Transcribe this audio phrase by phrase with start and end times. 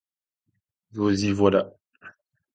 [0.93, 1.77] Vous y voilà.